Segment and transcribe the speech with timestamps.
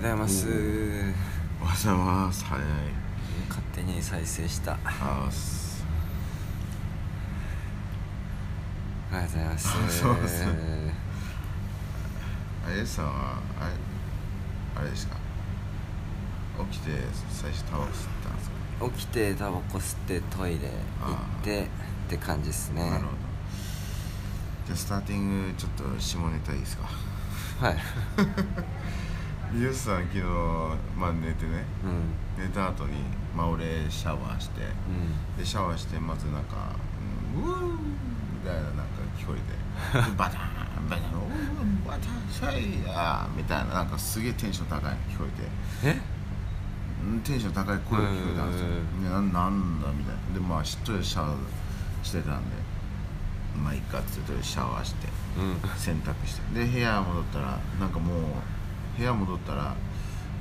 [0.00, 0.48] ございます。
[0.48, 0.62] おはよ
[1.60, 2.64] うございます早い。
[3.50, 4.78] 勝手に再生した。
[4.82, 5.84] あーす。
[9.12, 9.68] おはようございます。
[9.68, 10.46] あそうです
[12.66, 13.66] あやさんはあ
[14.78, 15.16] れあれですか？
[16.70, 16.92] 起きて
[17.30, 17.92] 最初タバコ吸っ
[18.24, 18.88] たんですか？
[18.88, 21.66] 起きてタバコ吸ってトイレ行ってっ
[22.08, 22.88] て感じですね。
[22.88, 23.16] なるほど。
[24.64, 26.88] じゃあスターティングちょっと下ネタいいですか？
[27.60, 27.76] はい
[29.54, 30.22] ユウさん昨日、
[30.96, 31.64] まあ、寝てね。
[31.84, 32.44] うん。
[32.44, 32.92] 寝た後に
[33.36, 34.62] まあ俺シャワーして。
[34.62, 35.36] うん。
[35.36, 36.74] でシャワーしてまずなんか
[37.34, 37.72] 「うんうーん」
[38.42, 38.82] みたいななんか
[39.18, 40.10] 聞こえて。
[40.10, 45.24] で バタンバタン「おーバタンシャイヤー」みたいななんかすげえテンション高いの聞こ
[45.82, 45.96] えて。
[45.96, 46.00] え？
[47.02, 48.66] うんテンション高い声が聞こえたんですよ。
[48.68, 50.34] うんでななんだみたいな。
[50.34, 51.36] でまあしっとりシャワー
[52.02, 52.56] してたんで
[53.62, 55.70] まあいいかっつってシャワーしてうん。
[55.76, 56.60] 洗濯して。
[56.60, 58.20] で部屋戻ったらなんかもう
[59.00, 59.74] 部屋戻ったら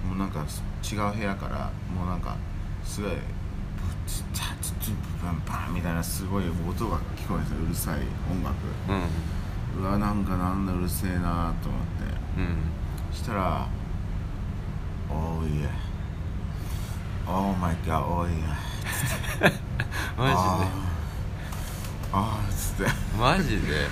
[0.05, 0.45] もうなんか
[0.83, 2.35] 違う部屋からもうなんか
[2.83, 3.17] すごいブ
[4.05, 4.91] ツタツツ
[5.23, 7.99] バンバンみたいなすごい音が聞こえてうるさい
[8.29, 8.55] 音楽。
[8.89, 9.81] うん。
[9.81, 12.03] うわなんかなんだうるせえなと思って。
[12.37, 13.15] うん。
[13.15, 13.67] したら
[15.09, 15.69] 「Oh yeah
[17.25, 18.55] Oh my god Oh yeah」
[20.17, 20.67] マ あー。
[22.11, 22.89] あーっつって。
[22.89, 22.89] ジで？
[23.17, 23.87] マジでで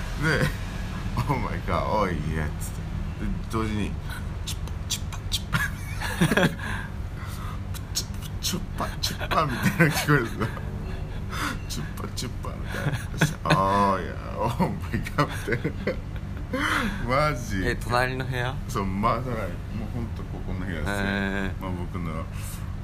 [1.29, 3.25] 「Oh my god Oh yeah」っつって。
[3.25, 3.91] で同時に
[4.45, 5.59] 「チュッパチュッパチュッパ」
[7.93, 10.47] チュッパチュッパチュッパみたいなの聞こえるんですよ
[11.69, 12.97] チュッパチュッパみたいな。
[13.19, 14.69] そして「ああいや Oh my
[15.15, 15.93] god」みたい
[17.07, 17.61] なマジ？
[17.65, 18.55] え隣の部屋？
[18.67, 19.47] そうまあだからもう
[19.93, 22.25] 本当ここの部屋ですよ、へまあ、僕の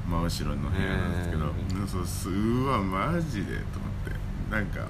[0.05, 1.87] 真後ろの部屋なんですけど、へー。
[1.87, 4.11] そうすうわマジでと思って。
[4.51, 4.81] なんか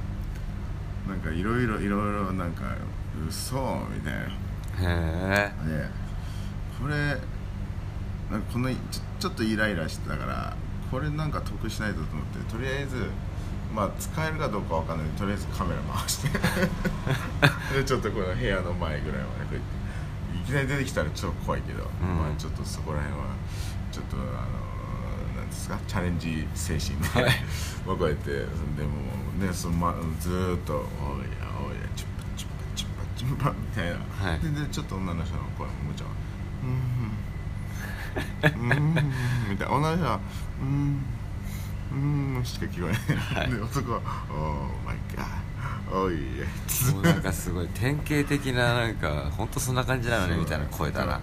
[1.08, 2.64] なんかいろいろいろいろなんか
[3.30, 3.56] 嘘
[3.94, 4.20] みたいな。
[4.20, 5.88] へえで
[6.82, 7.18] これ
[8.34, 8.78] なんかこのちょ
[9.20, 10.58] ちょっとイライラしてたから
[10.92, 13.06] これなんか得しないとと思ってとりあえず
[13.74, 16.30] まあ使えるかどうかわかんないとりあえずカメラ回して。
[17.78, 19.84] でちょっとこの部屋の前ぐらいまでこうやって。
[20.34, 21.86] いきなり出てきたらちょっと怖いけど、ん。
[22.18, 23.28] まあちょっとそこら辺は
[23.94, 25.80] ちょっとあのなんですか？
[25.88, 27.32] チャレンジ精神で、はい。
[27.88, 28.50] まあこうやってでも
[29.40, 34.40] ねその、ま、ずーっと「おいやおいやチュッパチュッパチュッパチュッパ」みたいな、はい。
[34.40, 36.12] ででちょっと女の人の声ももちろん
[38.50, 38.72] 「うん。
[38.72, 38.94] うん」
[39.50, 39.74] みたいな。
[39.74, 40.20] 女の人は
[40.62, 41.06] 「うん。
[41.92, 44.00] うん」しか聞こえない、で男は
[44.30, 46.40] 「おーマイガーおい。
[46.40, 46.46] や」
[46.94, 51.22] もうなんかすごい典型的ななんか本当そんな感じなのねみたいな声だな。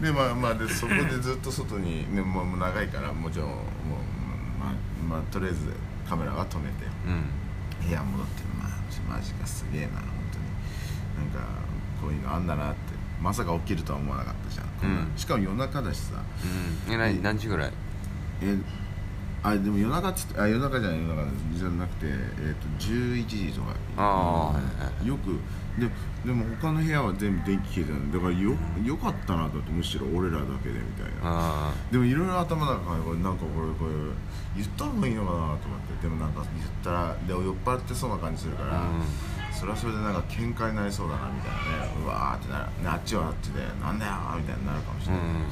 [0.00, 3.58] でまあまあでそこでずっと外に、ね、もうもう長いからもちろんもう
[4.58, 5.72] まあ、まあ、とりあえず
[6.08, 6.86] カメラは止めて。
[7.06, 7.86] うん。
[7.86, 10.44] 部屋戻ってまあマジかすげえな本当に。
[11.32, 11.46] なんか
[12.00, 12.79] こういうのあんだなって
[13.20, 15.12] まさか起きるとは思わなかったじゃん、うん。
[15.16, 16.22] しかも夜中だしさ。
[16.88, 16.94] うん。
[16.94, 17.72] え何何時ぐらい？
[18.42, 18.56] え
[19.42, 23.74] あでも夜中っつってあ夜中じゃない夜中じゃなくて、えー、と11時とか。
[23.96, 24.52] あ
[25.02, 25.38] あよく
[25.78, 25.88] で
[26.26, 28.54] でも他の部屋は全部電気消えてたんでだからよ
[28.84, 31.10] よかったなと思ってむしろ俺らだけでみたいな。
[31.24, 33.92] あでもいろいろ頭の中にこれなんかこれこれ
[34.56, 36.02] 言った方がいいのかなと思って。
[36.02, 39.02] でもなんか言ったらでも酔っ払ってそうな感じするから、うん
[39.52, 41.92] それはそれでなんか喧嘩になりそうだなみたいなね。
[42.04, 45.44] うわーってなる、ね、あっちはあっちでなんだよみたいになるかもしれない、ん。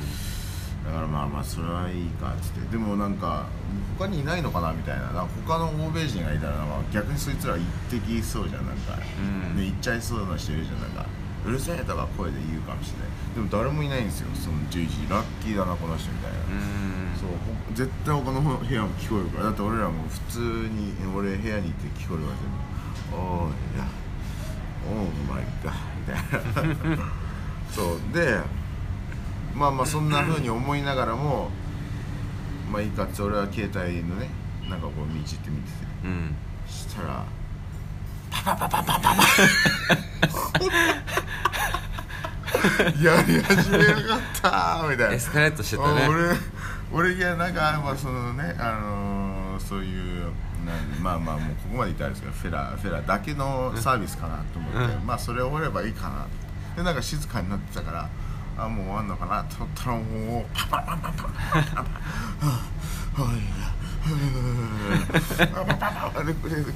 [0.86, 2.60] だからまあまあそれはいいかっつって。
[2.72, 3.46] でもなんか
[3.98, 5.12] 他にいないのかなみたいな。
[5.12, 9.22] なんか他の欧米人がいたらなんか逆にそいつら言ってきそうじゃんなんか、う
[9.54, 9.56] ん。
[9.56, 11.06] ね、言っちゃいそうな人いるじゃんなんか。
[11.46, 13.08] うるせえとか声で言うかもしれない。
[13.34, 17.14] でも誰もいないんですよその11時ラッキーだなこの人みたいな、うん。
[17.14, 19.44] そうほ絶対他の部屋も聞こえるから。
[19.44, 22.58] だって俺らも普通に俺部屋にいて聞こえるわ全部
[23.12, 23.84] 「おーいや
[24.86, 27.04] オーマイガー」みたいな。
[27.72, 28.40] そうで
[29.54, 31.50] まあまあそんなふうに思いながらも
[32.70, 34.30] まあいいかって俺は携帯のね
[34.68, 35.76] なんかこう道って見てて。
[36.04, 36.34] うん。
[36.68, 37.24] したら
[38.30, 39.22] パパパパパパパ。
[43.02, 45.14] やり始めやがったーみたいな。
[45.14, 46.04] エスカレートしてたね。
[46.04, 46.36] あ俺
[46.92, 50.30] 俺いやなんかまあそのねあのーそういう
[50.68, 55.06] なんまあまあもうここまで言ったらあれですけどフェラフェラだけのサービスかなと思って、うん。
[55.06, 56.26] まあそれ終わればいいかな
[56.76, 58.08] でなんか静かになってたから
[58.56, 61.88] あもう終わんのかなと思ったらもうパパパパパパパパ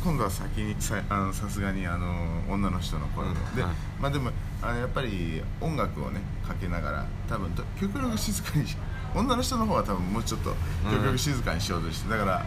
[0.03, 3.69] 今度は先にさあのさすがにあの女の人の声でうん
[4.01, 4.31] まあでも
[4.61, 8.77] あのやっぱり音楽をねかけながら多分と極力静かにし
[9.15, 10.55] 女の人の方は多分もうちょっと
[10.91, 12.47] 極力静かにしようとして、だから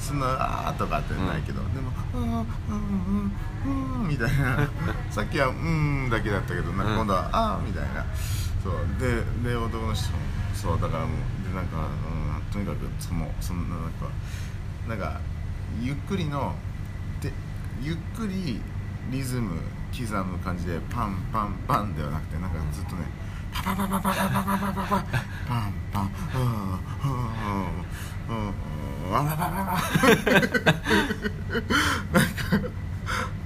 [0.00, 4.68] そんな「あー」とかってないけど、でも「あーうんうんうん」みたいな。
[5.10, 6.86] さっきは「うん」だけだったけどなん。
[6.86, 8.04] か今度は「あー」みたいな。
[8.62, 8.74] そう。
[8.98, 10.18] でで男の人も
[10.54, 14.06] 「そうだからもうでなんか、うん、とにかくそのそんななんか
[14.88, 15.20] なんか
[15.80, 16.54] ゆっくりの
[17.20, 17.32] で
[17.80, 18.60] ゆっくり
[19.10, 19.60] リズム
[19.96, 23.04] 刻む感じでパンパンパンではなくてなんかずっとね
[23.52, 25.04] パパパパパパパパパパパ
[25.48, 28.54] パンパンうんうんうんうん
[29.08, 29.80] わわわわわ。
[32.12, 32.22] なん
[32.60, 32.68] か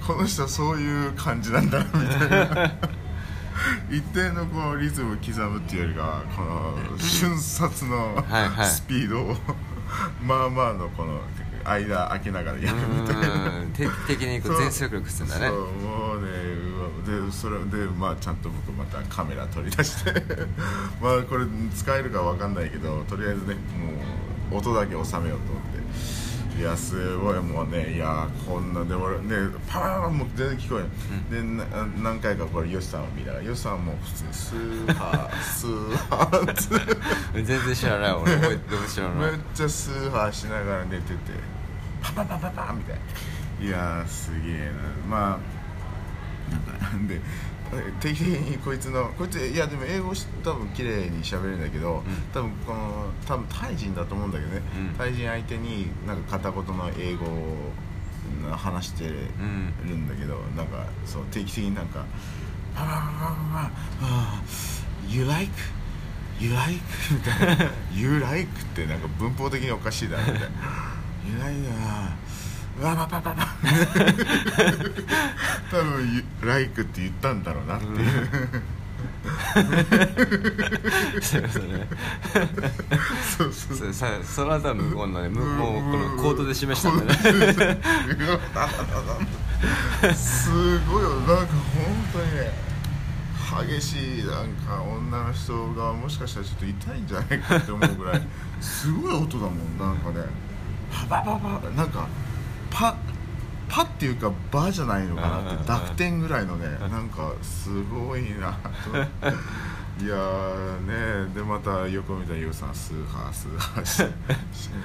[0.06, 2.72] この人はそういう感じなんだみたいな。
[3.90, 8.24] 一定のこのリズムを刻むっていうよりかはこの瞬殺の
[8.64, 9.36] スピードを
[10.22, 11.20] まあまあのこの
[11.64, 13.58] 間開けながらやるみたいな。
[13.58, 15.48] うん定期的にこう全速力するんだね。
[15.48, 16.28] そうもうね
[17.26, 20.12] でそれでまあちゃんと僕またカメラ取り出して。
[21.00, 25.75] まあこれ使えるかわかんないけどとりあえずねもう音だけ収めようと思って。
[26.56, 29.35] いやすごいもうねいやこんなで俺ね
[29.69, 31.64] パーンもう全然聞こえない、でな
[32.00, 37.43] 何回かこれヨシさんを見ながらヨシさんも普通にスーハー スーハーって。
[37.43, 39.31] 全然知らない俺覚えても知らない。
[39.32, 41.17] めっちゃスーハーしながら寝てて
[42.00, 42.96] パパパパパみたい
[43.61, 43.67] な。
[43.67, 44.70] いやーすげえ
[45.11, 45.17] な。
[45.17, 47.20] まあなんかなんで
[48.00, 52.02] 定期的にこいつのこいついやでも英語し多分綺麗に喋れるんだけど、
[52.32, 59.14] 多分この多分タイ人だと思うんだけどね、うんタイ人相手になんか片言の英語を話してる
[59.94, 62.05] んだけど、なんかそう定期的になんか
[62.75, 63.00] 「パパパパ
[63.61, 63.70] パ
[64.06, 64.43] パ
[65.08, 65.52] You like?
[66.40, 66.81] You like?」
[67.12, 70.56] みたいな「You like?」ってなんか文法的におかしいだろみたいな
[71.26, 71.69] 「You like
[72.80, 73.46] なわパパパパ」
[75.70, 77.94] 多分「You like」って言ったんだろうなっていう、
[81.22, 81.86] そうですね
[83.36, 83.52] そう。
[83.52, 87.16] そうそさその後は向こうのね向こうこのコードで示したんだね。
[90.14, 91.10] すごいよ。
[91.20, 92.52] なんか本当にね
[93.78, 98.22] 激しいなんか女の人がもしかしたらちょっと痛いんじゃないかって思うぐらい
[98.60, 100.26] すごい音だもんなんかね。
[100.90, 102.08] パパパパなんか
[102.74, 102.96] パ
[103.68, 108.52] パっていうかバじゃないのかなって濁点ぐらいのねなんかすごいな
[108.84, 108.96] と
[110.04, 114.12] いやーねでまた横見た優さんスーハースーハー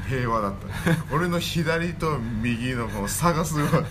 [0.07, 0.67] 平和だった。
[1.15, 3.83] 俺の左と右のこの差がすごい。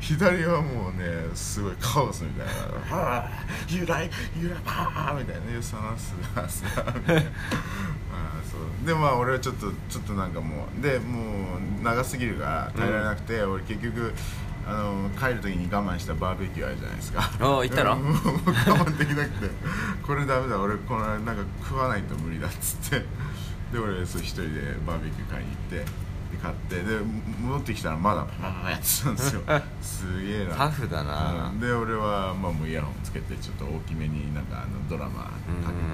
[0.00, 2.52] 左はもうねすごいカオスみたいな
[2.96, 3.30] 「はあ
[3.68, 5.52] ゆらいゆらパー」みたいな。
[5.52, 7.22] 優さんはスーハースーハーみたいな
[8.56, 8.86] そう。
[8.86, 14.12] でまあ俺はちょっとちょっとなんかもうでもう長すぎるから耐えられなくて、俺結局
[14.66, 17.30] あの帰る時に我慢したバーベキューあるじゃないですか。
[17.40, 17.96] おー行ったの？
[17.96, 18.02] うん。
[18.04, 18.20] もう我
[18.84, 19.50] 慢できなくて。
[20.02, 20.60] これダメだ。
[20.60, 23.04] 俺このなんか食わないと無理だっつって。
[23.72, 25.90] で俺そう一人でバーベキュー買いに行って
[26.36, 27.00] で買ってで
[27.40, 29.42] 戻ってきたらまだパパパパやってたんですよ。
[29.80, 30.54] すげえな。
[30.54, 31.50] タフだな。
[31.50, 31.60] うん。
[31.60, 35.30] で俺は、まあ、もうイヤホンつけてちょっと大きめになんかあのドラマか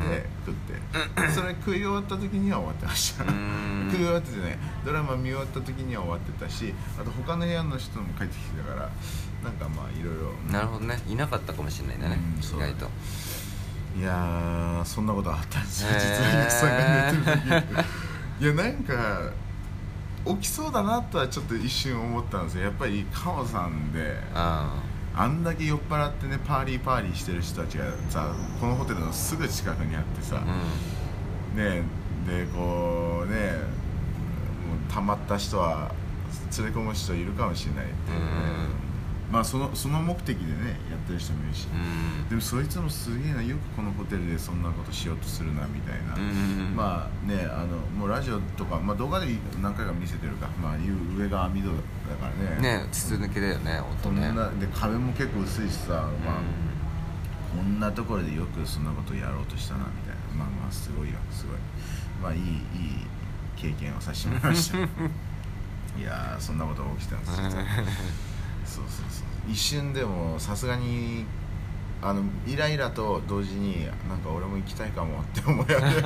[0.05, 1.31] けて食って。
[1.33, 3.25] それ食い終わった時には終わってました。
[3.25, 3.89] うん。
[3.93, 8.91] 食い終わっててねドラマ見終わった時には終わってたしあと他の部屋の人も帰ってきてたから
[9.45, 10.53] なんかまあいろいろ。
[10.53, 10.99] なるほどね。
[11.07, 12.19] いなかったかもしれないんだね
[12.53, 12.91] うん意外と。
[13.99, 17.87] いやーそんなことあったんですよ実はゆきさんが寝てる時。
[18.41, 19.33] いやなんか
[20.25, 22.65] 起きそうだなとはちょっと一瞬思ったんですよ。
[22.65, 24.83] やっぱりカモさんであ
[25.15, 25.27] あ。
[25.27, 30.45] んだけ酔っ払ってねパーリーパーリーしてる人たちがさこのホテルのすぐ近くにあってさ、あ
[31.55, 31.63] うん。
[31.63, 31.83] ね
[32.27, 35.93] でこうねもうたまった人は
[36.57, 38.27] 連れ込む人いるかもしれないっていうね、
[39.33, 42.29] まあそのその目的でねやってる人もいるし、うん。
[42.29, 49.27] でもそいつもすげえなよくこのホテルでそんなことしようとするなみたいな、うんまあねあのもうラジオとか、まあ、動画で
[49.63, 51.75] 何回か見せてるか、まあ、いう上が網戸だ
[52.21, 52.81] からね。
[52.81, 54.33] ね筒抜けだよね音ね。
[54.33, 56.43] なで壁も結構薄いしさ、まあ
[57.57, 60.45] こんなところでよくそんなことやろうとしたなみたいな。
[60.45, 61.57] まあまあすごいよすごい。
[62.23, 62.59] まあいいいい
[63.57, 64.79] 経験をさせてもらいました。
[65.99, 67.49] いやーそんなことが起きたんですよ
[68.73, 69.51] そうそうそう。
[69.51, 71.25] 一瞬でもさすがに
[72.01, 75.93] あのイライラと同時になんか俺も行きたいかもって思い上げね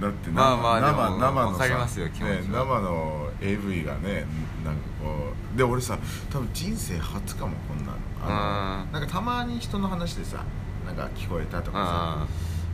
[0.00, 4.26] だって生,、まあまあ生生のさね、生の AV がね
[4.64, 5.98] なんかこうで俺さ
[6.30, 7.98] 多分人生初かもこんなの。
[8.22, 10.42] あうんのなんかたまに人の話でさ
[10.84, 12.26] なんか聞こえたとかさ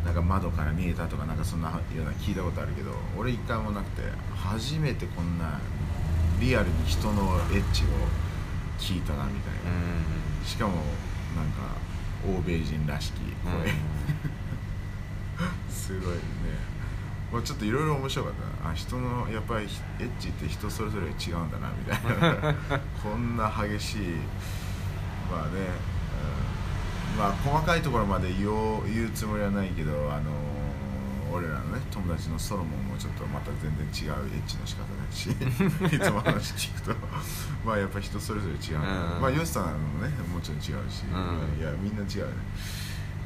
[0.04, 4.02] あなんか窓から見えたとかなんかそんなような聞いたことあるけど俺一回もなくて
[4.34, 5.60] 初めてこんな
[6.42, 7.86] リアルに人のエッチを
[8.76, 10.44] 聞いたなみたいな、うん。
[10.44, 10.72] しかも
[11.36, 11.76] なんか
[12.26, 13.52] 欧米人らしき声、
[15.70, 16.20] すごいね、
[17.32, 18.72] まあ、ちょっといろいろ面白かったな。
[18.72, 19.66] あ人のやっぱり
[20.00, 22.54] エッチって人それぞれ違うんだなみたいな。
[23.00, 24.00] こんな激しい。
[25.30, 25.50] まあね、
[27.14, 27.18] うん。
[27.18, 30.51] まあ細かいところまで言おう言うつもりはないけどあの
[31.32, 35.30] 俺らのね友達のソロモンもちょっとまた全然違うエッチの仕方だし
[35.96, 36.94] いつも話聞くと。
[37.64, 38.80] まあやっぱ人それぞれ違う、う
[39.18, 39.20] ん。
[39.20, 39.70] まあヨシさんも
[40.04, 41.14] ねもちろん違うし、う
[41.58, 41.60] ん。
[41.60, 42.34] いやみんな違うね。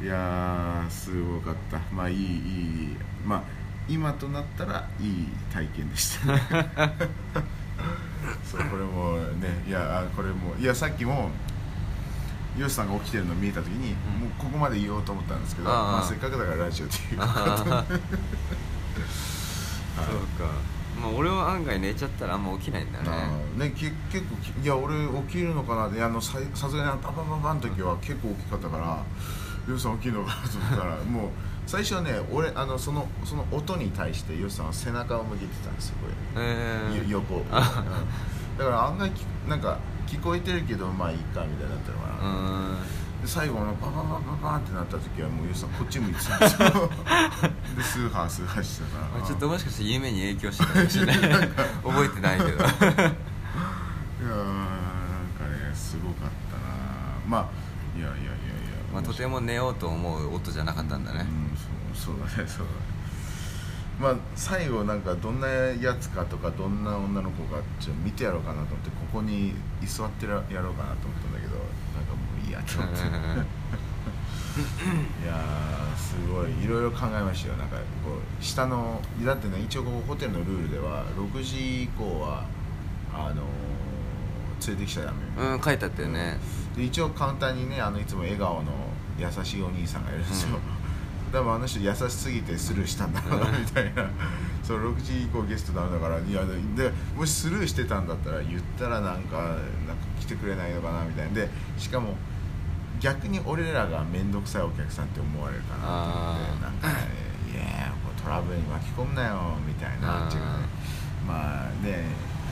[0.03, 1.79] いやーすごかった。
[1.95, 2.97] まあいいいい。
[3.25, 3.43] まあ
[3.89, 6.43] 今となったらいい体験でしたね。
[8.45, 11.31] そうこれもねいやあこれもいやさっきも
[12.59, 14.21] ヨシさんが起きてるの見えた時に、うん。
[14.21, 17.71] もうここまで言おうと思ったんですけどまあ、せっかくだからラジオっていうあことで。
[17.71, 17.83] ー
[19.97, 20.77] そうか。
[21.01, 23.09] まあ俺は案外寝ちゃったらあんま起きないんだね。
[23.57, 24.95] ねけ結構きいや俺
[25.29, 29.05] 起きるのかなってあのささすがにあのパパパパの時は結構大きかったから
[29.69, 31.31] ヨシさん起きるのかなと思ったらもう
[31.67, 36.45] 最初はね俺あのそのその音に対してヨシさんは背中を向けてたんですよこれ。
[36.45, 37.51] えー、よ横、うん。
[37.51, 42.25] だから案外きなんか聞こえてるけどまあいいかみたいになってるのかう
[43.23, 46.69] な、最後のパパパパパンってなった時はもうヨシさんこっち向いてたんですよ
[47.77, 52.77] でスーハースーハーしてたからまあちょっともしかして夢に影響してたかもしれない覚えてないけどいやーなん
[55.35, 56.71] かねすごかったな
[57.27, 58.33] まあいやいやいやいや
[58.93, 62.96] まあとても寝ようと思う音じゃなかったんだねうんそうそうだねそうだね
[64.01, 73.67] まあ最後なんかどんなやつかとかどんな女の子かちょっと見てやろうかなと思ってここに居座ってやろうかなと思ったんだけどなんかもういいやと思って。
[74.57, 76.65] いやーすごい。
[76.65, 77.57] いろいろ考えましたよ。
[77.57, 77.83] なんかこ
[78.41, 82.45] う下のだってね一応ここホテルのルールでは6時以降は
[83.13, 83.67] あのー
[84.67, 85.19] 連れてきちゃダメ
[85.55, 86.39] うん書いてあったよね
[86.75, 88.73] で一応カウンターにねあのいつも笑顔の
[89.19, 90.59] 優しいお兄さんがいるんですよ、
[91.33, 94.09] 多分あの人優しすぎてスルーしたんだろうなみたいな。
[94.63, 99.61] そう6時以降ゲストダメだからいやでもしスルーしてたんだったら言ったらなんかなんか
[100.21, 101.35] 来てくれないのかなみたいな。
[101.35, 102.17] でしかも
[103.01, 105.91] 逆に俺らが面倒くさいお客さんって思われるかなと
[106.31, 106.95] 思ってなんかね
[107.53, 110.27] 「いやこうトラブルに巻き込むなよ」みたいな。
[110.27, 110.35] あー。
[110.35, 110.41] 違う。
[110.41, 110.47] ね
[111.27, 112.05] まあね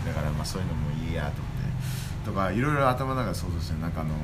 [0.06, 2.24] だからまあそういうのもいいやと思って。
[2.24, 4.14] とかいろいろ頭の中で想像してなんかあの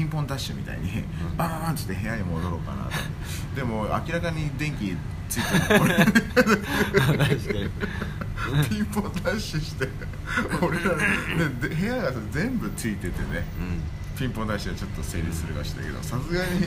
[0.00, 0.88] ピンポンダッシュみたいに
[1.30, 1.36] うん。
[1.36, 2.90] バーンって部屋に戻ろうかなと。
[3.54, 4.96] でも明らかに電気
[5.28, 5.84] ついてるの。
[5.84, 7.70] 俺確かに。
[8.70, 9.86] ピンポンダッシュして
[10.62, 10.94] 俺ら
[11.60, 13.44] でで部屋がさ全部ついててね。
[13.58, 13.82] うん。
[14.18, 16.66] ピンポンダッシュはちょっと成立するかしたけどさすがに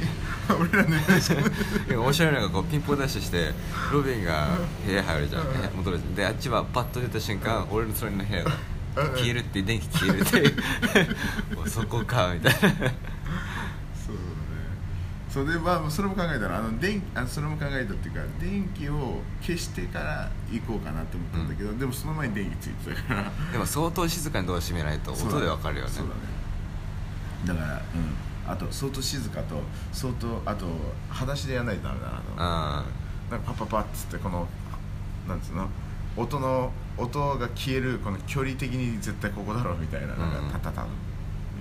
[0.59, 0.97] 俺らね
[1.95, 3.51] 面白いのがこうピンポンダッシュして
[3.91, 4.47] ロビンが
[4.85, 5.43] 部屋入るじゃん。
[5.75, 6.15] 戻るじゃん。
[6.15, 8.51] であっちはパッと出た瞬間俺の隣の部屋が
[8.95, 9.07] うん。
[9.15, 10.53] 消えるって電気消えるって
[11.67, 12.91] そこかみたいな
[15.33, 16.47] それでまあそれも考えた。
[16.47, 23.31] らあの電あそれも考えたっていうか電気を消してから行こうかなって思ったんだけど、でもその前に電気ついてたから。
[23.51, 25.89] でも相当静かにドア閉めないと音でわかるよね。
[25.89, 26.21] そうだね。
[27.47, 27.81] だからうん。
[28.45, 29.61] あと相当静かと
[29.91, 30.67] 相当あと
[31.09, 32.85] 裸足でやらないとダメだなとあ
[33.31, 34.47] なんかパッパッパッつってこの
[35.27, 35.67] なんつうの
[36.15, 36.71] 音の？
[36.95, 40.49] 音が消えるこの距離的に絶対ここだろうみたいななんかうん。
[40.51, 40.87] タタタン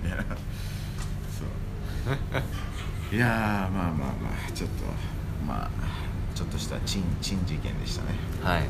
[0.03, 0.23] みたいな。
[0.25, 0.35] そう
[3.13, 4.09] いやーまあまあま
[4.49, 4.85] あちょっと
[5.45, 5.69] まあ
[6.33, 8.15] ちょっとした珍珍事件でしたね。
[8.41, 8.63] はい。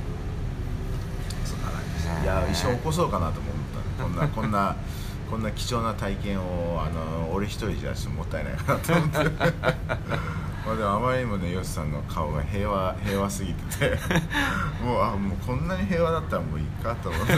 [1.45, 2.07] そんな感じです。
[2.23, 3.53] いや一生起こそうかなと思っ
[3.97, 4.03] た。
[4.03, 4.75] こんな こんな
[5.31, 9.17] こんな貴重な体験をあの俺一人じゃもったいないかなと思って。
[10.67, 13.99] まあでもあまりにもねヨシさんの顔が平和平和すぎてて。
[14.83, 17.33] もうあもうこんなに平和だったらもういいかと思って。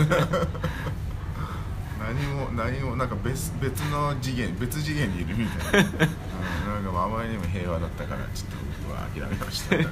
[2.06, 5.90] 何も何もなんか別別の次元別次元にいるみたいな、
[6.90, 8.56] うん、なんかもうあまりにも平和だったからちょっと
[8.88, 9.90] 僕は諦めました いや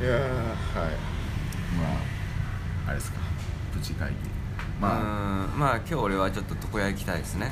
[0.00, 0.90] ーはい。
[1.76, 1.88] ま
[2.86, 3.18] ああれですか
[3.72, 4.16] プチ会議
[4.80, 4.98] ままあ
[5.56, 7.50] まあ今日俺はちょっと床屋行きたいですね。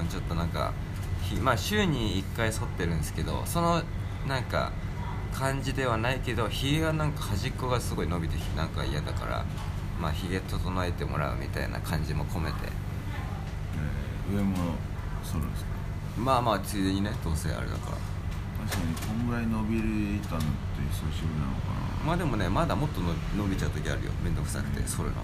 [0.00, 0.72] うんちょっとなんか
[1.22, 3.82] ひまあ週に1回剃ってるんですけどその
[4.28, 4.70] なんか
[5.34, 9.44] 感じではないけどひげがなんか端っこがすごい伸びてきてなんか嫌だから
[10.00, 12.56] まあひげ整えてもらうみたいな感じも込めて。
[14.28, 14.56] えー上も
[15.22, 15.75] 剃るんですか？
[16.16, 17.96] まあまあついでにねどうせあれだから。
[18.66, 20.46] 確かにこんぐらい伸びるたのって
[20.90, 22.04] 久しぶりなのかな。
[22.04, 24.12] まあでもねまだもっとの伸びちゃう時あるよ。
[24.24, 25.16] めんどくさくて剃るの。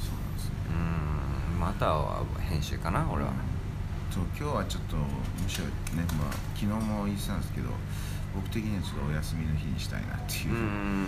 [0.00, 0.54] そうなんですね
[1.54, 3.30] うんまたは編集かな俺は。
[4.10, 7.70] そう今日はちょっとむしろねまあ昨日も言ってたんですけど
[8.34, 10.54] 僕的にはちょっとお休みの日にしたいなっていう。
[10.54, 11.06] う、ん。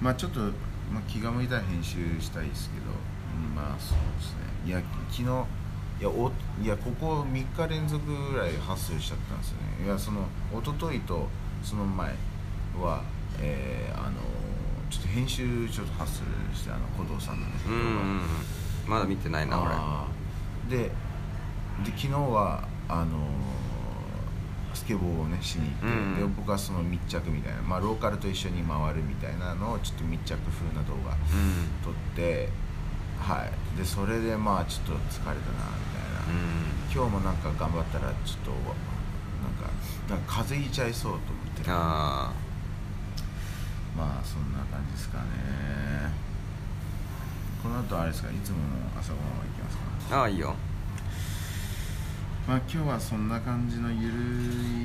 [0.00, 0.40] まあちょっと、
[0.92, 4.46] まあ、気が向いたら編集したいですけど、うんまあそうですね。
[4.66, 5.46] いや昨日
[6.00, 6.30] いやお
[6.62, 9.86] いやここ3日連続ぐらいハッスルしちゃったんですよね。
[9.86, 11.28] いやその一昨日と
[11.62, 12.14] その前
[12.80, 13.02] は
[13.40, 14.12] えーあの
[14.90, 17.82] ちょっと編集ちょっとハッスルしてあの鼓動さんのねうんうんう
[18.20, 18.20] ん。
[18.86, 20.08] まだ見てないな
[20.70, 20.76] 俺。
[20.76, 20.90] でで
[21.86, 23.18] 昨日はあのー
[24.74, 26.16] スケボーをねしに行って、うん。
[26.16, 31.18] で僕はその密着みたいな、まあ、ローカルと一緒に回るみたいなのをちょっと密着風な動画うん。
[31.82, 32.48] 撮って
[33.20, 33.78] はい。
[33.78, 35.42] でそれでまあちょっと疲れたなみ
[35.92, 36.22] たいな、
[36.92, 38.62] 今日もなんか頑張ったらちょっとなん
[39.54, 39.70] か
[40.08, 41.24] なんか風邪ひいちゃいそうと思っ
[41.62, 41.62] て。
[41.68, 42.32] あ
[43.96, 45.24] まあそんな感じですかね。
[47.62, 48.64] この後あれですかいつもの
[48.98, 49.76] 朝ごはんは行きます
[50.08, 50.16] か？
[50.16, 50.54] あああいいよ。
[52.46, 54.14] まあ今日はそんな感じのゆる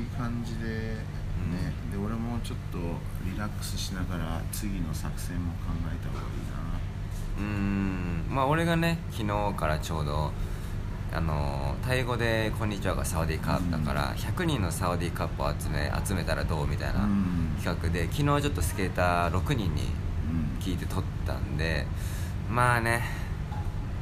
[0.02, 0.96] い感じで
[1.44, 2.78] ね、で俺もちょっと
[3.24, 6.78] リラックスしながら次の作戦も考えた方がいいな
[7.38, 8.24] うーん。
[8.28, 10.32] まあ俺がね昨日からちょうど
[11.12, 17.56] あのタイ語で「こんにちは」がサワディーカップだから、100人のサワディーカップを集め集めたらどうみたいなうん。
[17.62, 19.82] 企画で昨日ちょっとスケーター6人に
[20.58, 20.60] うん。
[20.60, 21.86] 聞いて撮ったんで
[22.50, 23.02] まあね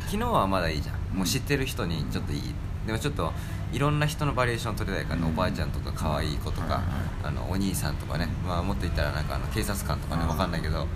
[0.06, 1.16] 昨日はまだいいじゃん。
[1.16, 2.54] もう知ってる人にちょっといい。
[2.86, 3.32] でもちょっと
[3.72, 6.82] いろんな人のバリエーション取りたいからね、うんおばあちゃんとか可愛い子とか、
[7.22, 10.86] あのお兄さんとかね、まあ、もっと言ったらなんかあの警察官とかねあーわかんないけど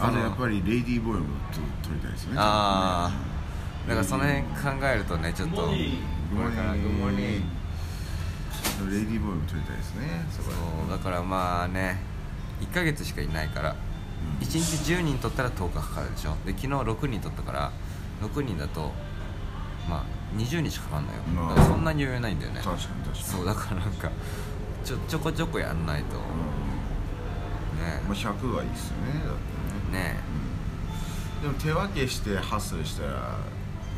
[0.00, 2.36] あこのやっぱりレイディーボーイもと撮りたいですよね。
[2.40, 3.10] あ
[3.86, 7.42] あだからその辺考えるとねちょっとグモーニー。
[8.90, 12.00] レイディーボーイも撮りたいですねそうだからまあね
[12.60, 13.76] 1ヶ月しかいないから
[14.40, 14.58] 1日
[14.92, 16.34] 10人取ったら10日かかるでしょ。
[16.44, 17.70] で昨日6人取ったから
[18.22, 18.90] 6人だと
[19.88, 20.04] まあ
[20.36, 21.18] 20日かかんのよ。
[21.34, 21.48] まあ。
[21.50, 22.60] だからそんなに余裕ないんだよね。
[22.64, 23.22] 確かに確かに。
[23.22, 24.10] そうだからなんか
[24.84, 26.16] ちょちょこちょこやんないと。
[26.16, 26.22] ね。
[28.08, 29.53] まあ、100はいいっすよねだって
[29.94, 30.00] ね。
[30.00, 30.16] ね
[31.42, 33.38] でも手分けしてハッスルしたら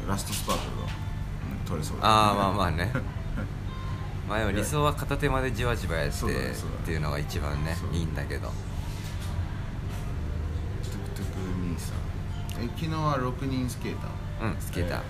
[0.09, 0.89] ラストスパートが、うん
[1.67, 2.93] 取れそうだ、ああまあまあね。
[4.29, 6.21] まあ理想は片手までじわじわやってっ
[6.85, 8.49] ていうのが一番ねいいんだけど。
[10.83, 11.31] トゥクトゥク
[11.63, 12.65] 兄さん。
[12.65, 14.49] え昨日は6人スケーター。
[14.49, 15.05] うんスケーター、なる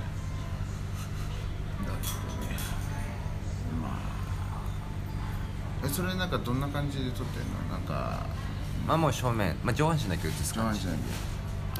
[1.86, 2.56] ほどね。
[3.82, 3.92] まあ。
[5.84, 7.76] えそれなんかどんな感じで撮ってんの？
[7.76, 8.26] なんか
[8.86, 10.80] まあもう正面、まあ、上半身だけ映す感じ。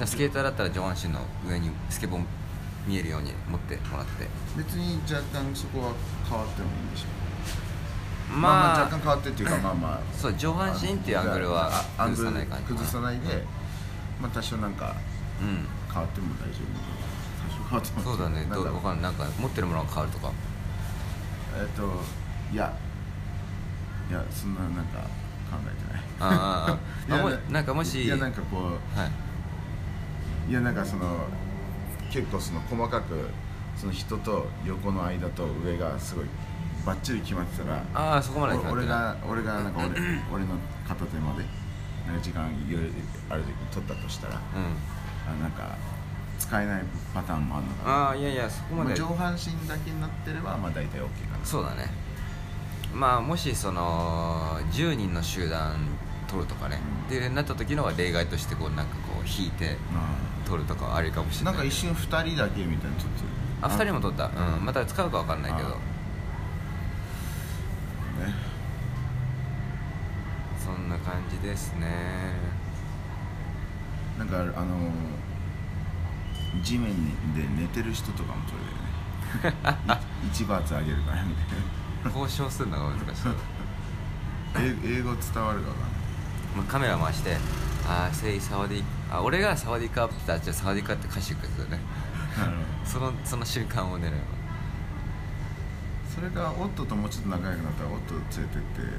[0.04, 2.24] スケーターだったら上半身の上にスケボー
[2.86, 4.26] 見えるように持ってもらって。
[4.56, 5.92] 別に若干そこは
[6.28, 7.06] 変わってもいいんでしょ
[8.32, 10.00] まあ、まあ、まあ若干変わってっていうかまあまあ。
[10.16, 12.64] そう上半身っていうアングルはあアングル崩さない感じ。
[12.64, 13.44] 崩さないで、
[14.20, 14.96] まあ多少なんか
[15.40, 16.96] うん変わっても大丈夫。
[17.46, 18.02] 多少変わっても。
[18.02, 18.46] そうだね。
[18.52, 18.64] どう。
[18.64, 19.10] なんかわかんない。
[19.10, 20.32] なんか持ってるものが変わるとか。
[21.56, 21.82] えっと
[22.52, 22.72] いや。
[24.08, 25.00] いやそんななんか
[25.50, 29.10] 考えてないあーあなんかもしいやなんかこはい、
[30.48, 31.26] ういやなんかその
[32.10, 33.28] 結構その細かく
[33.76, 36.26] その人と横の間と上がすごい
[36.86, 39.88] バッチリ決まってたらああそこまで俺が俺がなんか俺
[40.32, 40.54] 俺の
[40.86, 41.44] 片手まで
[42.06, 42.90] なんか時間いろいろ
[43.30, 44.40] ある時に取ったとしたらうん。
[45.26, 45.76] あなんか
[46.38, 47.96] 使えないパターンもあるのかな。
[47.96, 48.90] ああいやいやそこまで。
[48.90, 51.44] まあ上半身だけになってればまあ大体 OK かな。
[51.44, 51.90] そうだね。
[52.94, 55.76] まあもしその10人の集団
[56.28, 57.06] 取るとかね、うん。
[57.06, 59.76] っていうなった時のは例外としてこうなんかこう引いて
[60.46, 63.28] 取るとかありかもしれなないんか一瞬2人だけみたいに撮ってる
[63.62, 64.26] あ2人も取った？
[64.26, 64.64] うん。
[64.64, 65.68] また使うか分かんないけど。
[65.68, 65.70] あ
[68.26, 68.34] ね
[70.64, 71.86] そんな感じですね。
[74.18, 74.90] なんかあの
[76.62, 76.94] 地面
[77.34, 78.52] で寝てる人とかも撮
[79.44, 79.98] れるよね。
[80.24, 81.46] い一バーツあげるからみたい
[82.14, 83.34] 交渉するのが難しいな
[84.62, 85.74] 英英語伝わるかな
[86.56, 87.36] いもうカメラ回して
[87.86, 91.78] 「あーせいサワディあ俺がサワディーカーって言ったらじゃあサワディーカーって歌詞くですよね。
[92.84, 94.16] そのその瞬間を狙えば
[96.14, 98.92] それがオットともうちょっと仲良くなったらオット連れてって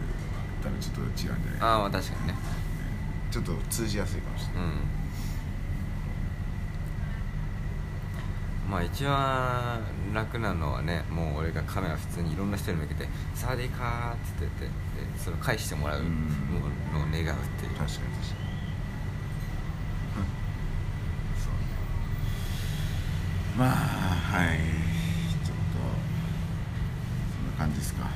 [0.64, 2.36] たらちょっと違うんじゃないああまあ確かにね。
[3.32, 4.72] ちょっと通じやすいかもしれない、うん
[8.70, 9.82] まあ一番
[10.14, 17.72] 楽なのはねもう俺がカメラ普通にいろんな人に向けて「サワディーカー」って言っててでそれを返してもらうのをうん願うっていう。
[17.76, 17.98] 確かに確かに。
[21.38, 21.60] そうね。
[23.58, 24.58] まあはい。
[25.46, 25.78] ちょっと
[27.34, 28.10] そんな感じですか。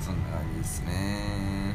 [0.00, 1.74] そんな感じですね。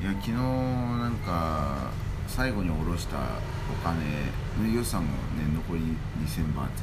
[0.00, 1.90] いや昨日なんか
[2.26, 5.80] 最後に下ろしたお金ね予算もね残り
[6.24, 6.82] 2000バーツ。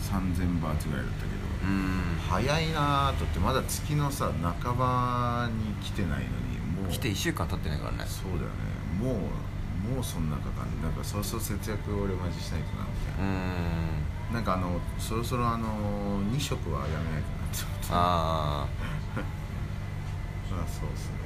[0.00, 4.30] 3000バーツぐらいだったけど、うん早いなーとってまだ月のさ
[4.62, 6.22] 半ばに来てないのに
[6.82, 6.92] もう。
[6.92, 8.04] 来て1週間経ってないからね。
[8.06, 8.46] そうだよね。
[9.00, 9.28] も
[9.90, 13.30] うもうそんなかかんなんかそろそろ節約俺マジしないとなみたいな、
[14.30, 14.34] うん。
[14.34, 15.68] なんかあのそろそろあの
[16.32, 17.86] 2食はやめないとなって思って。
[17.90, 18.66] あ
[20.56, 21.16] まあそうですね。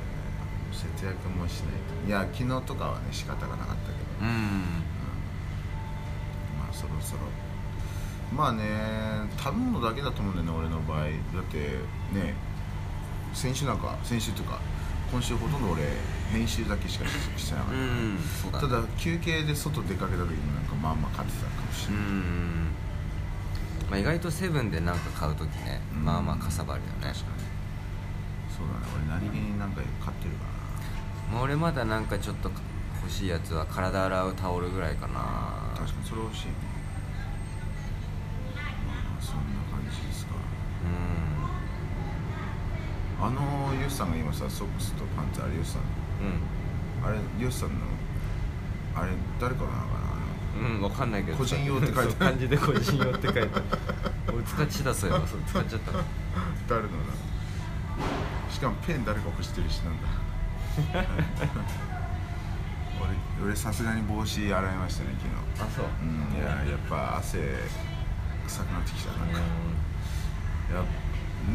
[0.72, 2.08] 節約もしないと。
[2.08, 4.30] いや昨日とかはね仕方がなかったけど、あうん。
[6.58, 7.20] まあそろそろ。
[8.34, 8.62] まあね
[9.38, 11.04] 食べ物だけだと思うんだよね俺の場合。
[11.04, 11.58] だって
[12.12, 12.34] ね
[13.34, 14.60] 先週なんか先週とか
[15.10, 15.82] 今週ほとんど俺
[16.32, 17.04] 編集だけしか
[17.36, 18.18] してなかっうん。
[18.42, 18.68] そうだね。
[18.68, 22.70] たただ休憩で外出かけた時になんかまあまあ買ってたかもしうれない、ん。
[23.90, 26.04] まあ意外とセブンでなんか買う時ねうん。
[26.04, 27.12] まあまあかさばるよね。
[27.12, 27.39] 確かに
[28.60, 28.86] そうだね。
[29.08, 30.44] 俺何気になんか買ってるか
[31.32, 32.50] もう俺まだなんかちょっと
[33.00, 35.14] 欲しいやつは体洗うタオルぐらいかな。
[35.14, 35.20] な
[35.74, 36.46] 確かにそれ欲しい。
[36.48, 36.52] ね
[38.86, 39.42] まあそんな
[39.72, 40.34] 感じですか。
[40.34, 40.36] う
[43.22, 45.82] あのヨシさんが今さソックスとパンツあれヨシさん。
[45.82, 45.84] ん。
[47.02, 47.76] あれヨシさんの
[48.94, 50.10] あれ誰からなのかな
[50.60, 51.38] うん、うん、わかんないけど。
[51.38, 52.10] 個人用って書いてある。
[52.10, 53.50] そう漢字で個人用って書いてある。
[54.34, 55.92] 俺使っちゃったそういえばそう使っちゃった。
[56.68, 56.94] 誰のだ？
[58.50, 60.08] しかもペン誰か欲してるしなんだ。
[63.40, 65.10] 俺俺さすがに帽子洗いましたね
[65.56, 65.84] 昨あそう。
[66.00, 67.38] 日うんいややっぱ汗
[68.46, 69.40] 臭くなってきたなんか、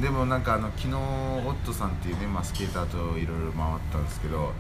[0.01, 4.53] でもなんかあの昨日オットさんっていうね、まあ、スケーターといろいろ回ったんですけど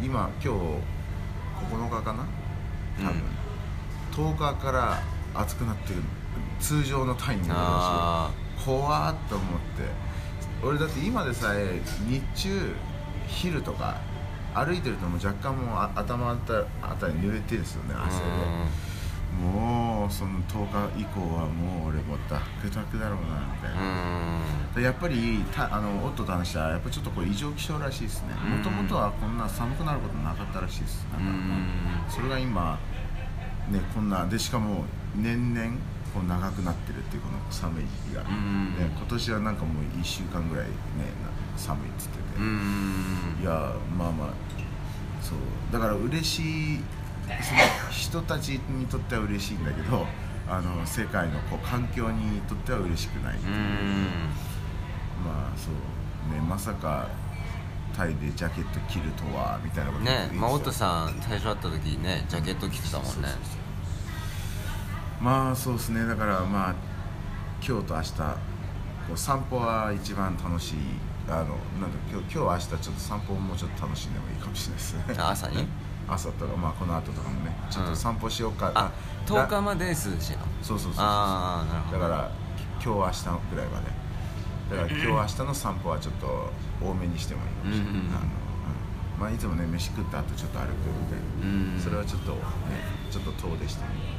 [0.00, 0.04] うん。
[0.04, 0.58] 今今日
[1.74, 2.24] 9日かな？
[2.98, 4.98] 多分、10日から
[5.34, 6.02] 暑くなってる
[6.58, 9.82] 通常のタイミングだあし怖っと思って
[10.62, 12.74] 俺だって今でさえ日中
[13.26, 13.96] 昼とか
[14.54, 18.90] 歩いてるともう若干もうあ頭あたあたり濡れてるんですよねあ汗で。
[19.30, 28.34] もうその10日以降はもう俺もダックダックだろうなみたいな、やっぱりたあのオットと話したらやっぱちょっとこれ異常気象らしいですね。
[28.44, 28.58] うん。
[28.58, 31.06] もともとはこんな寒くなることなかったらしいです。
[31.12, 31.66] なんかうん。
[32.10, 32.78] それが今
[33.70, 35.78] ねこんなでしかも年々
[36.14, 40.72] こう長くなってるっていうこの寒い時期が、うんね、今年はなんかもう1週間ぐらいね
[41.22, 44.28] な寒いっつってて、うんいやまあまあ
[45.22, 45.38] そう。
[45.72, 46.80] だから嬉しい
[47.42, 50.06] その人たちにとっては嬉しいんだけど
[50.48, 54.04] あの世界のこう環境にとっては嬉しくないっていう、うん
[55.24, 55.74] まあそう
[56.34, 57.08] ねまさか
[57.96, 63.12] タイでジャケット着るとはみたいなことねまあオットんさん最初会った時ねジャケット着てたもんね。
[63.12, 63.59] そうそうそう
[65.20, 66.06] まあそうですね。
[66.06, 66.74] だからまあ
[67.66, 68.24] 今日と明日こ
[69.14, 70.76] う散歩は一番楽しい。
[71.28, 71.56] あのなんだ
[72.10, 74.94] 今日今日明日ちょっと散歩もうちょっと楽しんでもいいかもしれないです。
[74.94, 75.66] ねあ朝に？
[76.08, 78.90] 朝とかまあこの後とかもねちょっと散歩しようか、あ
[79.26, 80.18] 10ら日まで涼しいの
[80.62, 81.04] そうそうそうそう。
[81.06, 82.00] あーなるほど。
[82.00, 82.30] だから
[82.82, 84.00] 今日明日ぐらいまで。
[84.70, 88.16] だから今日明日の散歩はちょっと多めにしてもいいかもしれない、うんうんうん。
[88.16, 89.20] あのうん。
[89.20, 91.80] まあいつもね飯食った後ちょっと歩くみたいな、うん。
[91.80, 92.38] それはちょっとね
[93.10, 94.09] ちょっと遠出してみます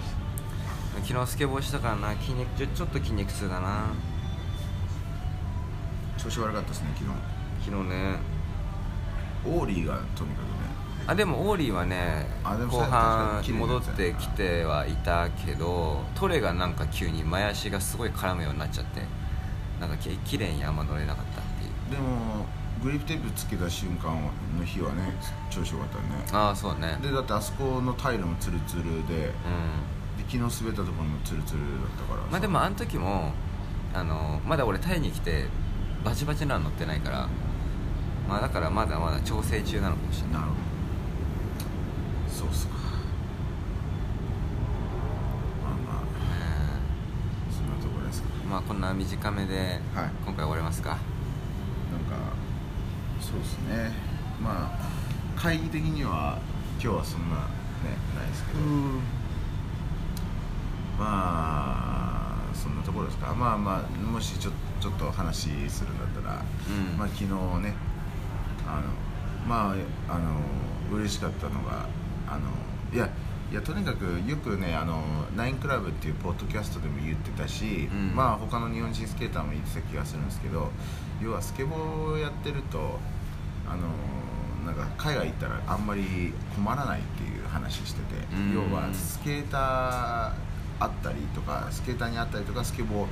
[0.99, 3.85] 昨日スケボーしたからな筋肉ちょちょっと筋肉痛だな。
[6.17, 7.11] 調子悪かったですね昨日。
[7.65, 8.15] 昨日ね。
[9.45, 10.51] オーリーがとにかくね。
[11.07, 19.01] あでもオーリーはね後半戻ってきてはいたけどトレがなんか急に前足がすごい絡むようになっちゃって
[19.79, 21.71] なんかき綺麗にあんま乗れなかったっていう。
[21.91, 22.45] でも
[22.83, 24.15] グリップテープつけた瞬間
[24.59, 25.15] の日はね
[25.49, 26.03] 調子良かったね。
[26.33, 26.99] ああそうね。
[27.01, 29.01] でだってあそこのタイルもツルツルでうん。
[29.07, 29.31] で
[30.31, 32.21] 昨日滑ったところもツルツルだったから。
[32.31, 33.33] まあでもあの時も
[33.93, 35.47] あのまだ俺タイに来て
[36.05, 37.27] バチバチなの乗ってないから
[38.29, 40.31] まあだからまだまだ調整中なのかもしれない。
[40.33, 40.61] なるほど。
[42.33, 42.75] そうっすか。
[42.75, 42.79] ま
[45.67, 46.03] あまあ。
[47.51, 48.29] そんなところですか。
[48.41, 50.11] うんまあこんな短めではい。
[50.25, 51.05] 今回終わりますか、なんか
[53.19, 53.91] そうですね。
[54.41, 54.79] まあ
[55.35, 56.39] 会議的には
[56.81, 57.41] 今日はそんなね
[58.15, 58.59] ないですけど、
[61.01, 63.33] まあそんなところですか。
[63.33, 66.97] まあまあもしちょちょっと話するんだったら、うん。
[66.97, 67.73] まあ昨日ね
[68.67, 68.83] あの
[69.47, 69.75] ま
[70.09, 71.87] ああの嬉しかったのが
[72.27, 72.41] あの
[72.93, 73.09] いや
[73.51, 75.01] いやとにかくよくねあの
[75.35, 78.15] ナインクラブっていうポッドキャストでも言ってたし、うん。
[78.15, 80.69] まあ他の日本人スケーターも言ってた気がするんですけど
[81.21, 82.99] 要はスケボーやってると
[83.67, 83.87] あの
[84.65, 88.53] なんか海外行ったらあんまり困らないっていう話してて、うん。
[88.53, 90.50] 要はスケーター
[90.81, 93.07] あったりとかスケーターに会ったりとかスケボー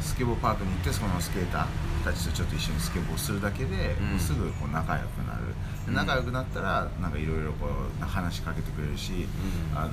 [0.00, 1.66] スケボーパークに行ってそのスケーター
[2.04, 4.18] たちとちょっと一緒にスケボーするだけで、うん。
[4.18, 5.46] すぐこう仲良くなる。
[5.48, 5.54] で
[5.88, 5.94] うん。
[5.94, 9.76] 仲良くなったらなんかいろいろこう話しかけてくれるし、うん。
[9.76, 9.90] あの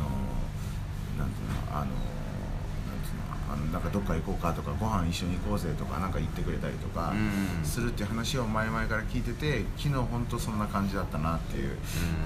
[1.17, 1.91] なんていうのあの
[3.55, 7.65] あのなんかどっか行こうかとかご飯一緒に行こうぜとかなんか言ってくれたりとかうん。
[7.65, 11.77] するっていう話を前々から聞いてて昨日本当そんな感じだったなっていう、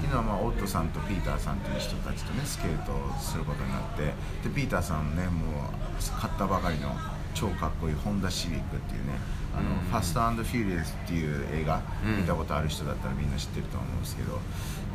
[0.01, 4.13] 昨日はまあオットさんとピーターさんっていう人たちとねスケートをすることになって
[4.47, 6.89] でピーターさんねもう買ったばかりの
[7.33, 9.13] 超かっこいいホンダシビックっていうね
[9.55, 9.77] あの、うん。
[9.79, 12.17] Fast Furious っていう映画、うん。
[12.17, 14.39] 見たことある人だったらみんな知ってると思うんですけど、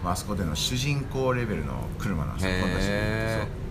[0.03, 3.64] まああそこでの主人公レベルの車なんですよホンダシビック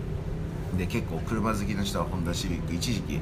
[0.76, 3.12] で結構車好きの人はホンダシビック一時期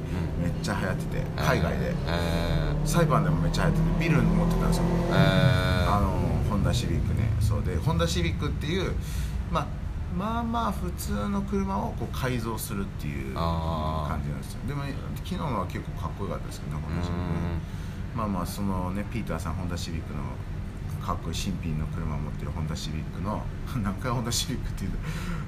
[0.41, 1.93] めっちゃ流行ってて海外で。
[2.07, 4.83] えー、サイパンでもめっちゃ流行っててビル持ってたんですよ。
[5.09, 6.09] えー、あの
[6.49, 7.29] ホンダシビックね。
[7.39, 8.93] そうでホンダシビックっていう、
[9.51, 9.67] まあ、
[10.17, 14.59] まあまあ普通の車をこう改造するっていう感じなんですよ。
[14.67, 14.83] でも
[15.15, 20.19] 昨日のは結構かっこよかったですけどねホンダシビックまあまあそのねピーターさんホンダシビックの
[21.03, 23.43] かっこいい新品の車を持ってるホンダシビックの
[23.83, 24.97] 何回ホンダシビックっていうの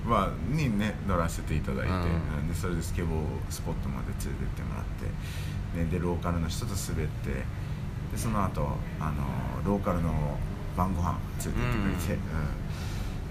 [0.05, 2.47] まあにね乗らせていただいて、うん。
[2.49, 4.83] でそれでスケボースポットまで連れてってもらっ
[5.73, 7.43] て、ね、でローカルの人と滑ってで
[8.17, 9.13] その後あの
[9.65, 10.37] ローカルの
[10.75, 12.19] 晩ご飯連れてってくれて、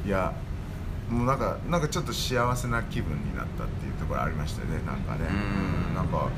[0.05, 0.09] うん。
[0.09, 0.33] いや
[1.11, 5.29] もうなんかなんかちょっと幸せな気分になったっていうところありましたよねなんかね、
[5.91, 5.95] うん。
[5.95, 6.29] なんか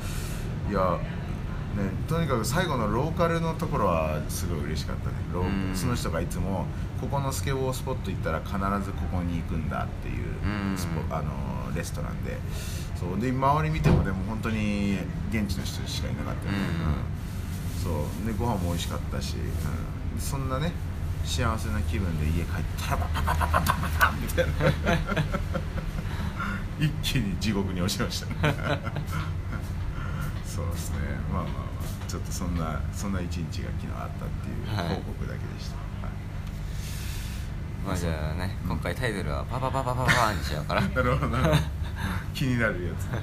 [0.69, 0.99] いや
[1.77, 5.15] ね、とにかく最後のローカルのところはすごい嬉しかったね。
[5.33, 6.65] ロー、その人がいつも
[6.99, 12.37] ここのスケボースポット行ったら必ずここに行くんだっていうスポ、う、あのレストランで。
[12.97, 14.97] そうで周り見てもでも本当に
[15.29, 16.57] 現地の人しかいなかったよね、
[17.85, 18.25] うん、ん、そう。
[18.25, 20.71] でご飯も美味しかったし、うん、そんなね
[21.23, 24.51] 幸せな気分で家帰ったらみたいな。
[26.79, 28.79] 一気に地獄に落ちましたね。
[30.57, 30.97] そうですね。
[31.31, 34.95] まあまあまあちょっとそんなそんな一日が昨日あったっていうはい。
[34.95, 36.11] 報告だけでした、はい。
[37.85, 41.57] まあじゃあね今回タイトルは「パパパパパパ」にしようかな なるほどなるほど。
[42.33, 43.05] 気になるやつ。
[43.05, 43.21] はい。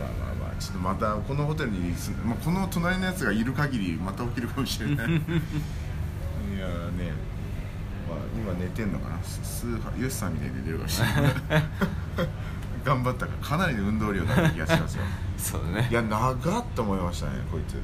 [0.00, 5.06] まあまあまあちょっとまたこのホテルに住んまあ、この隣のやつがいる限りまた起きるかもしれない。
[5.12, 5.12] い
[6.58, 7.12] やーね、
[8.08, 9.22] まあ、今寝てんのかな？
[9.22, 11.34] ススーハーヨシさんみたいに寝てるかもしれない。
[12.84, 15.04] 頑張ったからかなりの運動量だった気がしますよ
[15.44, 15.88] そうだね。
[15.90, 17.76] いや長っと思いましたねこいつ、う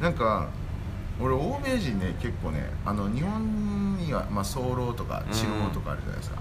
[0.00, 0.48] ん、なんか
[1.20, 6.38] 俺欧米人ね結構ねあの日本には、まあ、早漏とか治療とかあるじゃないですか、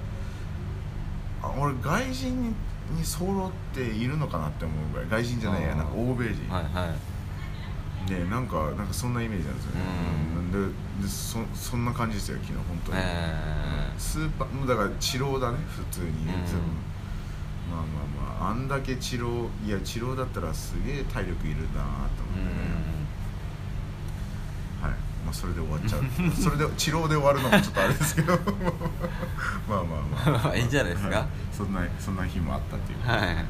[1.43, 2.55] あ俺外人に
[2.91, 8.11] に早漏っているのかなって思うぐらい外人じゃないやなんか欧米人、はいはい。
[8.11, 9.81] ねなんかなんかそんなイメージなんですよね、
[10.37, 10.51] うん。
[10.99, 13.99] ででそそんな感じですよ昨日本当に、えー。
[13.99, 16.15] スーパーもうだから治療だね普通に、うん。
[16.15, 16.31] まあ
[17.71, 17.85] まあ
[18.17, 22.83] まああんだけ治療いや治療だったらすげえ体力いるなと思ってね、
[24.81, 24.91] はい。
[25.25, 26.03] まあそれで終わっちゃう。
[26.35, 28.33] それで治療で終わるのもちょっとあれですけど。
[29.67, 30.43] まあまあまあ。
[30.45, 31.17] まあいいんじゃないですか。
[31.17, 33.45] はそんなそんな日もあったっていうはい。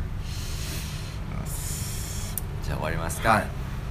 [2.63, 3.29] じゃあ終わりますか。
[3.29, 3.47] はい。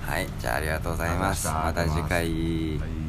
[0.06, 0.28] はい。
[0.38, 1.46] じゃあありがとうございます。
[1.48, 2.78] また次回。
[2.78, 3.01] はい